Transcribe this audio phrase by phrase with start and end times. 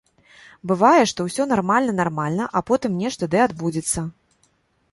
[0.71, 4.07] Бывае, што ўсё нармальна-нармальна, а потым нешта ды адбудзецца.